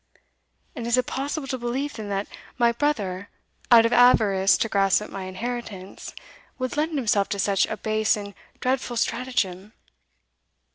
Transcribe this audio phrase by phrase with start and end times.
[0.75, 2.25] "And is it possible to believe, then, that
[2.57, 3.29] my brother,
[3.69, 6.15] out of avarice to grasp at my inheritance,
[6.57, 9.73] would lend himself to such a base and dreadful stratagem?"